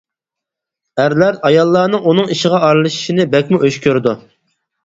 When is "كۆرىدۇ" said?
3.85-4.17